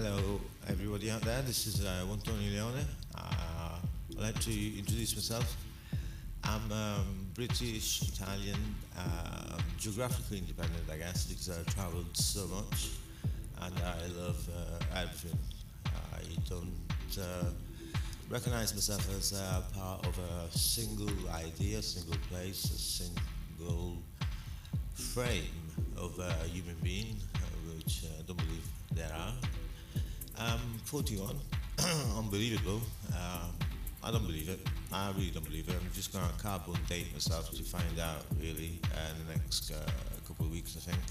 [0.00, 1.42] Hello, everybody out there.
[1.42, 2.84] This is uh, Antonio Leone.
[3.16, 3.80] Uh,
[4.12, 5.56] I'd like to introduce myself.
[6.44, 8.60] I'm um, British, Italian,
[8.96, 12.90] uh, geographically independent, I guess, because I've traveled so much
[13.60, 15.36] and I love uh, everything.
[15.86, 17.50] I don't uh,
[18.30, 22.78] recognize myself as a part of a single idea, single place, a
[23.58, 23.96] single
[24.94, 25.42] frame
[25.96, 27.38] of a human being, uh,
[27.74, 28.62] which I don't believe
[28.94, 29.34] there are.
[30.40, 31.34] I'm 41,
[32.16, 32.80] unbelievable.
[33.12, 33.50] Um,
[34.04, 34.60] I don't believe it.
[34.92, 35.74] I really don't believe it.
[35.74, 39.72] I'm just going to carbon date myself to find out, really, uh, in the next
[39.72, 39.90] uh,
[40.26, 41.02] couple of weeks, I think.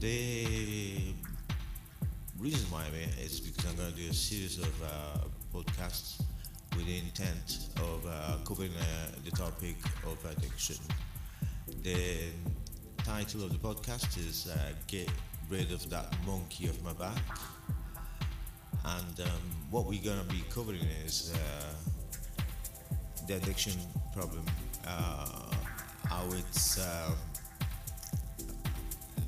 [0.00, 1.12] The
[2.38, 5.18] reason why I'm here is because I'm going to do a series of uh,
[5.52, 6.22] podcasts
[6.76, 8.84] with the intent of uh, covering uh,
[9.24, 10.76] the topic of addiction.
[11.82, 12.30] The
[12.98, 15.10] title of the podcast is uh, Get
[15.52, 17.22] Rid of That Monkey Off My Back.
[18.86, 21.74] And um, what we're to be covering is uh,
[23.26, 23.74] the addiction
[24.14, 24.46] problem,
[24.86, 25.54] uh,
[26.08, 27.10] how it's uh,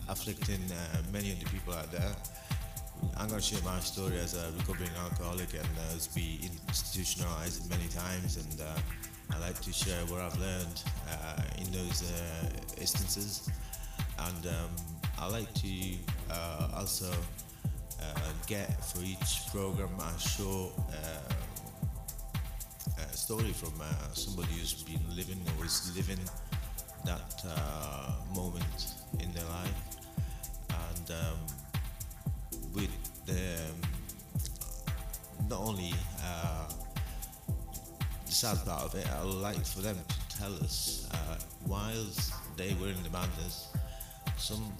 [0.08, 2.12] afflicting uh, many of the people out there.
[3.19, 6.38] I'm to share my story as a recovering alcoholic and uh, has been
[6.69, 12.11] institutionalized many times, and uh, I like to share what I've learned uh, in those
[12.11, 13.50] uh, instances.
[14.19, 14.70] And um,
[15.19, 16.13] I like to uh,
[16.75, 17.11] also
[18.03, 20.72] uh, get for each program a short
[22.98, 23.72] a story from
[24.12, 26.19] somebody who's been living or is living
[27.05, 27.44] that
[28.34, 29.83] moment in their life.
[30.69, 31.39] And um,
[32.75, 32.91] with
[33.27, 33.81] the um,
[35.48, 36.69] not only uh,
[38.27, 42.33] the sad part of it, I would like for them to tell us uh, whilst
[42.56, 43.69] they were in the madness,
[44.36, 44.72] some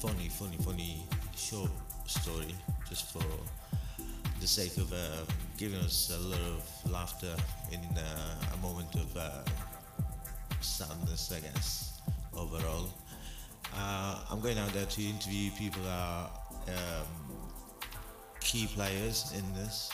[0.00, 1.02] funny, funny, funny
[1.36, 1.70] short
[2.06, 2.54] story
[2.88, 3.22] just for
[4.40, 4.96] the sake of uh,
[5.58, 7.34] giving us a lot of laughter
[7.70, 9.42] in uh, a moment of uh,
[10.62, 12.00] sadness, I guess,
[12.34, 12.88] overall.
[13.76, 16.30] Uh, I'm going out there to interview people that are
[16.68, 17.36] um,
[18.40, 19.92] key players in this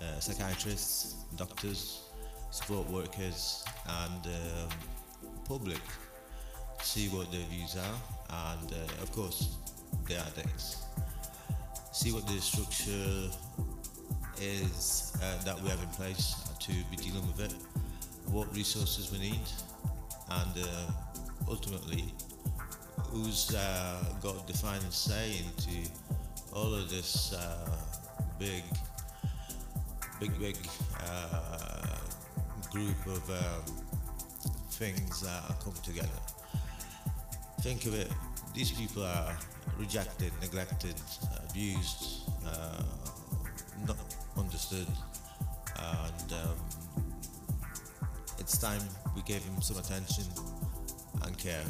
[0.00, 2.02] uh, psychiatrists, doctors,
[2.52, 3.64] support workers,
[4.04, 4.68] and um,
[5.44, 5.80] public.
[6.80, 9.56] See what their views are, and uh, of course,
[10.06, 10.82] the addicts.
[11.92, 13.30] See what the structure
[14.40, 17.54] is uh, that we have in place to be dealing with it,
[18.30, 19.40] what resources we need,
[20.30, 20.92] and uh,
[21.48, 22.04] ultimately
[23.10, 25.88] who's uh, got the final say into
[26.52, 27.76] all of this uh,
[28.38, 28.62] big,
[30.20, 30.56] big, big
[31.04, 31.96] uh,
[32.70, 33.76] group of um,
[34.70, 36.08] things that are come together.
[37.60, 38.08] Think of it,
[38.54, 39.36] these people are
[39.78, 40.94] rejected, neglected,
[41.48, 42.82] abused, uh,
[43.86, 43.96] not
[44.36, 44.86] understood,
[45.76, 46.56] and um,
[48.38, 48.80] it's time
[49.14, 50.24] we gave them some attention
[51.22, 51.64] and care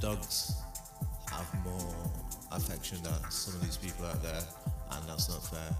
[0.00, 0.54] dogs
[1.30, 1.94] have more
[2.52, 4.42] affection than some of these people out there,
[4.92, 5.76] and that's not fair.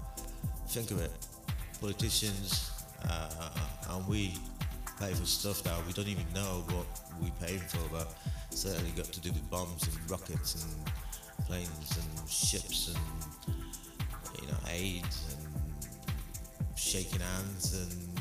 [0.67, 1.11] Think of it,
[1.79, 2.71] politicians
[3.09, 3.49] uh,
[3.91, 4.33] and we
[4.99, 6.85] pay for stuff that we don't even know what
[7.21, 8.15] we pay for, but
[8.49, 13.55] certainly got to do with bombs and rockets and planes and ships and
[14.41, 18.19] you know aid and shaking hands and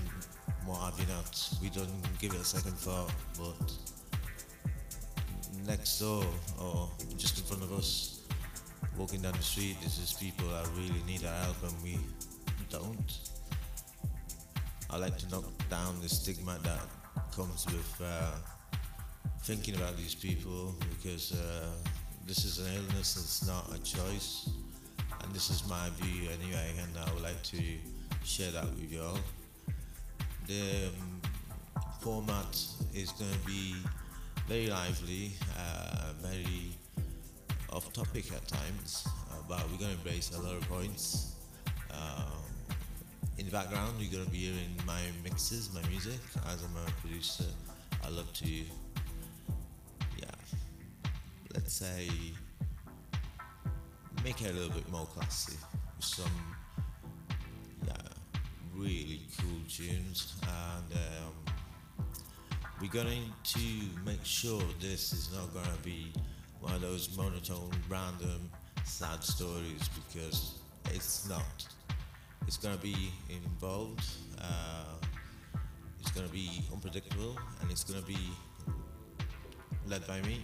[0.66, 1.48] what have you not.
[1.62, 3.72] We don't give it a second thought, but
[5.66, 6.24] next door
[6.60, 8.20] or just in front of us
[8.98, 11.98] walking down the street this is people that really need our help and we
[12.68, 13.18] don't
[14.94, 16.86] I like to knock down the stigma that
[17.34, 18.30] comes with uh,
[19.42, 21.66] thinking about these people because uh,
[22.24, 24.50] this is an illness it's not a choice
[25.20, 27.60] and this is my view anyway and I would like to
[28.24, 29.18] share that with you all
[30.46, 31.20] the um,
[32.00, 32.56] format
[32.94, 33.74] is going to be
[34.46, 36.70] very lively, uh, very
[37.72, 41.34] off topic at times, uh, but we're going to embrace a lot of points.
[41.90, 42.53] Um,
[43.38, 46.20] in the background, you're going to be hearing my mixes, my music.
[46.46, 47.44] As I'm a producer,
[48.04, 50.26] I love to, yeah,
[51.54, 52.08] let's say,
[54.22, 55.56] make it a little bit more classy
[55.96, 56.56] with some,
[57.86, 57.94] yeah,
[58.74, 60.92] really cool tunes and.
[60.92, 61.54] Um,
[62.80, 63.60] we're going to
[64.04, 66.12] make sure this is not going to be
[66.60, 68.50] one of those monotone, random,
[68.84, 70.58] sad stories because
[70.92, 71.66] it's not.
[72.46, 74.04] It's going to be involved,
[74.40, 74.94] uh,
[76.00, 78.18] it's going to be unpredictable, and it's going to be
[79.86, 80.42] led by me.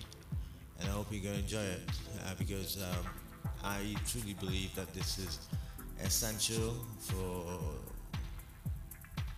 [0.80, 1.82] And I hope you're going to enjoy it
[2.24, 3.06] uh, because um,
[3.62, 5.48] I truly believe that this is
[6.02, 7.58] essential for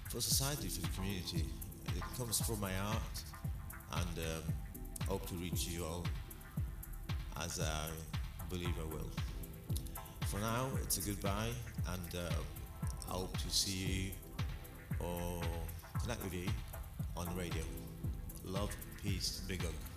[0.09, 1.47] for society, for the community.
[1.97, 3.23] It comes from my heart,
[3.93, 4.53] and um,
[5.09, 6.05] hope to reach you all
[7.43, 7.89] as I
[8.51, 9.11] believe I will.
[10.27, 11.51] For now, it's a goodbye,
[11.89, 12.33] and uh,
[13.09, 14.11] I hope to see you
[15.01, 15.41] or
[16.01, 16.49] connect with you
[17.17, 17.63] on radio.
[18.45, 19.92] Love, peace, big hug.